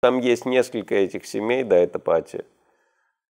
Там 0.00 0.20
есть 0.20 0.46
несколько 0.46 0.94
этих 0.94 1.26
семей, 1.26 1.64
да, 1.64 1.76
это 1.76 1.98
пати, 1.98 2.44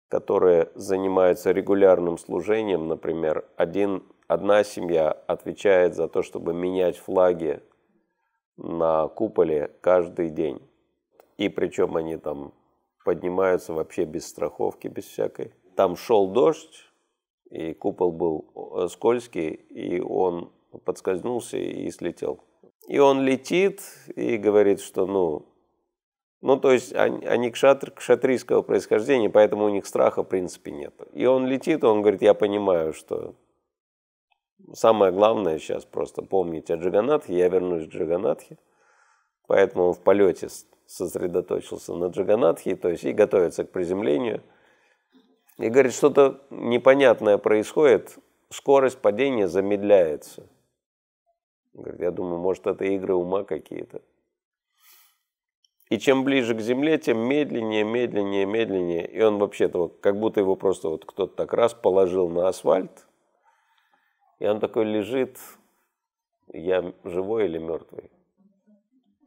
которые 0.08 0.70
занимаются 0.74 1.50
регулярным 1.52 2.18
служением. 2.18 2.88
Например, 2.88 3.46
один, 3.56 4.04
одна 4.26 4.64
семья 4.64 5.10
отвечает 5.10 5.94
за 5.94 6.08
то, 6.08 6.22
чтобы 6.22 6.52
менять 6.52 6.98
флаги 6.98 7.62
на 8.58 9.08
куполе 9.08 9.70
каждый 9.80 10.28
день. 10.28 10.60
И 11.38 11.48
причем 11.48 11.96
они 11.96 12.18
там 12.18 12.52
поднимаются 13.02 13.72
вообще 13.72 14.04
без 14.04 14.26
страховки, 14.28 14.88
без 14.88 15.04
всякой. 15.04 15.54
Там 15.74 15.96
шел 15.96 16.28
дождь, 16.28 16.84
и 17.50 17.72
купол 17.72 18.12
был 18.12 18.88
скользкий, 18.90 19.48
и 19.48 20.00
он 20.00 20.52
подскользнулся 20.84 21.56
и 21.56 21.90
слетел. 21.90 22.40
И 22.88 22.98
он 22.98 23.22
летит 23.22 23.80
и 24.16 24.36
говорит, 24.36 24.80
что 24.80 25.06
ну, 25.06 25.46
ну, 26.40 26.56
то 26.56 26.70
есть 26.70 26.94
они, 26.94 27.26
они 27.26 27.50
кшатр, 27.50 27.90
кшатрийского 27.90 28.62
происхождения, 28.62 29.28
поэтому 29.28 29.64
у 29.64 29.68
них 29.70 29.86
страха 29.86 30.22
в 30.22 30.28
принципе 30.28 30.70
нет. 30.70 30.94
И 31.12 31.26
он 31.26 31.46
летит, 31.46 31.82
он 31.82 32.00
говорит, 32.00 32.22
я 32.22 32.34
понимаю, 32.34 32.92
что 32.92 33.34
самое 34.72 35.12
главное 35.12 35.58
сейчас 35.58 35.84
просто 35.84 36.22
помнить 36.22 36.70
о 36.70 36.76
Джаганатхе, 36.76 37.36
я 37.36 37.48
вернусь 37.48 37.88
к 37.88 37.90
Джаганатхе. 37.90 38.56
Поэтому 39.48 39.88
он 39.88 39.94
в 39.94 40.00
полете 40.00 40.48
сосредоточился 40.86 41.94
на 41.94 42.06
Джаганатхе, 42.06 42.76
то 42.76 42.88
есть 42.88 43.04
и 43.04 43.12
готовится 43.12 43.64
к 43.64 43.70
приземлению. 43.72 44.42
И 45.56 45.68
говорит, 45.70 45.92
что-то 45.92 46.40
непонятное 46.50 47.36
происходит, 47.38 48.16
скорость 48.50 48.98
падения 48.98 49.48
замедляется. 49.48 50.46
Говорит, 51.72 52.00
я 52.00 52.10
думаю, 52.12 52.38
может, 52.38 52.66
это 52.66 52.84
игры 52.84 53.14
ума 53.14 53.42
какие-то. 53.42 54.02
И 55.90 55.98
чем 55.98 56.22
ближе 56.24 56.54
к 56.54 56.60
земле, 56.60 56.98
тем 56.98 57.18
медленнее, 57.18 57.82
медленнее, 57.82 58.44
медленнее. 58.44 59.06
И 59.06 59.22
он 59.22 59.38
вообще-то, 59.38 59.88
как 59.88 60.18
будто 60.18 60.40
его 60.40 60.54
просто 60.54 60.90
вот 60.90 61.06
кто-то 61.06 61.34
так 61.34 61.52
раз 61.54 61.72
положил 61.72 62.28
на 62.28 62.48
асфальт, 62.48 63.06
и 64.38 64.46
он 64.46 64.60
такой 64.60 64.84
лежит, 64.84 65.38
я 66.52 66.92
живой 67.04 67.46
или 67.46 67.58
мертвый? 67.58 68.10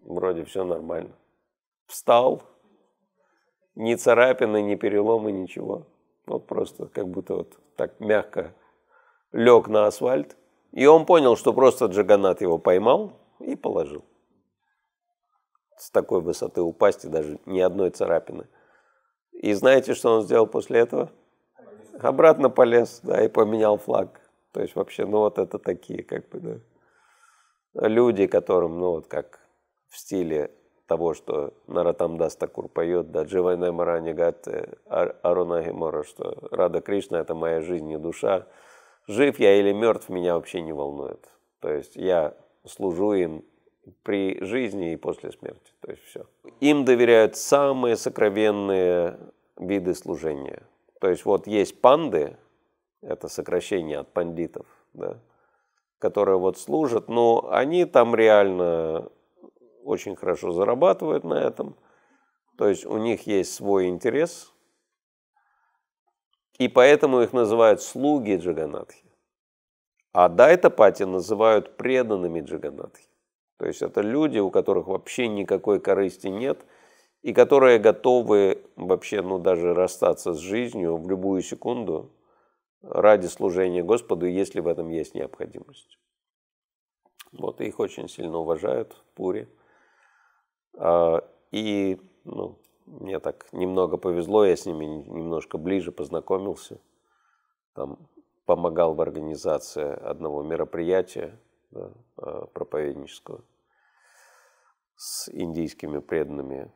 Вроде 0.03 0.45
все 0.45 0.64
нормально. 0.64 1.16
Встал, 1.88 2.44
ни 3.75 3.96
царапины, 3.96 4.62
ни 4.62 4.75
переломы, 4.75 5.31
ничего. 5.31 5.88
Вот 6.28 6.46
просто 6.46 6.88
как 6.88 7.08
будто 7.08 7.36
вот 7.36 7.58
так 7.75 8.00
мягко 8.00 8.53
лег 9.31 9.68
на 9.68 9.88
асфальт. 9.88 10.38
И 10.72 10.86
он 10.86 11.06
понял, 11.06 11.36
что 11.36 11.53
просто 11.53 11.86
Джаганат 11.88 12.42
его 12.42 12.58
поймал 12.58 13.14
и 13.40 13.56
положил 13.56 14.06
с 15.82 15.90
такой 15.90 16.22
высоты 16.22 16.62
упасть 16.62 17.06
и 17.06 17.10
даже 17.10 17.40
ни 17.48 17.60
одной 17.60 17.90
царапины. 17.90 18.48
И 19.32 19.52
знаете, 19.54 19.96
что 19.96 20.14
он 20.18 20.22
сделал 20.22 20.46
после 20.46 20.82
этого? 20.82 21.10
Обратно 22.00 22.52
полез, 22.52 23.00
да, 23.02 23.24
и 23.26 23.28
поменял 23.28 23.78
флаг. 23.78 24.22
То 24.52 24.62
есть 24.62 24.76
вообще, 24.76 25.06
ну 25.06 25.20
вот 25.20 25.40
это 25.40 25.58
такие, 25.58 26.04
как 26.04 26.30
бы, 26.30 26.62
да, 27.74 27.88
люди, 27.88 28.28
которым, 28.28 28.80
ну 28.80 28.92
вот 28.92 29.08
как 29.08 29.40
в 29.90 29.98
стиле 29.98 30.52
того, 30.86 31.16
что 31.16 31.54
Наратамдас 31.66 32.36
Такур 32.36 32.68
поет, 32.68 33.12
да, 33.12 33.24
Дживайна 33.24 33.72
Марани 33.72 34.14
Гатте, 34.14 34.78
Аруна 34.88 35.64
Гемора, 35.64 36.04
что 36.04 36.38
Рада 36.52 36.82
Кришна– 36.82 37.20
это 37.22 37.34
моя 37.34 37.62
жизнь 37.62 37.90
и 37.90 37.98
душа. 37.98 38.46
Жив 39.08 39.40
я 39.40 39.59
или 39.59 39.72
мертв, 39.72 40.09
меня 40.09 40.36
вообще 40.36 40.62
не 40.62 40.74
волнует. 40.74 41.28
То 41.59 41.70
есть 41.70 41.96
я 41.96 42.36
служу 42.66 43.14
им 43.14 43.44
при 44.03 44.44
жизни 44.44 44.94
и 44.94 44.97
после 44.97 45.31
смерти. 45.31 45.73
То 45.81 45.92
есть 45.92 46.03
все. 46.03 46.25
Им 46.59 46.86
доверяют 46.86 47.36
самые 47.36 47.95
сокровенные 47.95 49.20
виды 49.58 49.94
служения. 49.95 50.64
То 51.00 51.09
есть 51.09 51.25
вот 51.25 51.47
есть 51.47 51.81
панды, 51.81 52.38
это 53.02 53.28
сокращение 53.28 54.00
от 54.00 54.14
пандитов, 54.14 54.66
да, 54.94 55.19
которые 56.00 56.38
вот 56.38 56.57
служат, 56.57 57.09
но 57.09 57.50
они 57.52 57.85
там 57.85 58.16
реально 58.16 59.09
очень 59.84 60.16
хорошо 60.16 60.52
зарабатывают 60.52 61.23
на 61.23 61.35
этом. 61.35 61.75
То 62.58 62.68
есть 62.68 62.85
у 62.85 62.97
них 62.97 63.25
есть 63.25 63.53
свой 63.53 63.88
интерес, 63.88 64.53
и 66.59 66.68
поэтому 66.68 67.22
их 67.22 67.34
называют 67.34 67.81
слуги 67.81 68.38
Джаганатхи. 68.38 69.03
А 70.13 70.29
Дайтапати 70.29 71.03
называют 71.03 71.78
преданными 71.78 72.41
Джаганатхи. 72.41 73.10
То 73.61 73.67
есть 73.67 73.83
это 73.83 74.01
люди, 74.01 74.39
у 74.39 74.49
которых 74.49 74.88
вообще 74.88 75.27
никакой 75.27 75.79
корысти 75.79 76.25
нет, 76.25 76.66
и 77.22 77.31
которые 77.31 77.77
готовы 77.77 78.66
вообще, 78.75 79.22
ну, 79.22 79.38
даже 79.38 79.75
расстаться 79.75 80.33
с 80.33 80.39
жизнью 80.39 80.97
в 80.97 81.07
любую 81.07 81.44
секунду 81.44 82.11
ради 82.81 83.27
служения 83.27 83.83
Господу, 83.83 84.25
если 84.25 84.61
в 84.61 84.67
этом 84.67 84.89
есть 84.89 85.13
необходимость. 85.13 85.99
Вот, 87.33 87.61
их 87.61 87.79
очень 87.79 88.09
сильно 88.09 88.39
уважают 88.39 88.94
в 88.94 89.13
Пуре. 89.13 89.47
А, 90.75 91.23
и, 91.51 92.01
ну, 92.23 92.57
мне 92.88 93.19
так 93.19 93.45
немного 93.51 93.97
повезло, 93.97 94.43
я 94.43 94.55
с 94.55 94.66
ними 94.66 94.85
немножко 94.85 95.59
ближе 95.59 95.91
познакомился. 95.91 96.81
Там 97.75 98.09
помогал 98.45 98.95
в 98.95 99.01
организации 99.01 99.88
одного 100.03 100.41
мероприятия 100.41 101.39
да, 101.72 101.92
а, 102.18 102.46
проповеднического 102.48 103.44
с 104.96 105.30
индийскими 105.30 106.00
преданными 106.00 106.72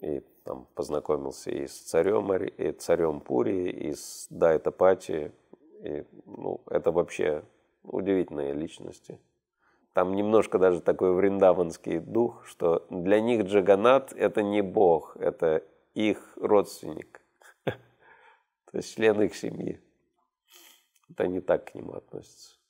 и 0.00 0.20
там 0.44 0.66
познакомился 0.74 1.50
и 1.50 1.66
с 1.66 1.80
царем, 1.80 2.32
и 2.34 2.72
царем 2.72 3.20
Пури, 3.20 3.70
и 3.70 3.94
с 3.94 4.26
Дайтапати. 4.30 5.32
И, 5.82 6.04
ну, 6.26 6.62
это 6.68 6.90
вообще 6.90 7.44
удивительные 7.82 8.52
личности. 8.52 9.18
Там 9.92 10.14
немножко 10.14 10.58
даже 10.58 10.80
такой 10.80 11.14
вриндаванский 11.14 11.98
дух, 11.98 12.46
что 12.46 12.86
для 12.90 13.20
них 13.20 13.44
Джаганат– 13.44 14.12
это 14.16 14.42
не 14.42 14.62
бог, 14.62 15.16
это 15.16 15.62
их 15.94 16.36
родственник. 16.36 17.20
То 17.64 17.72
есть 18.72 18.94
член 18.94 19.20
их 19.20 19.34
семьи. 19.34 19.80
Это 21.10 21.24
они 21.24 21.40
так 21.40 21.70
к 21.70 21.74
нему 21.74 21.92
относятся. 21.92 22.61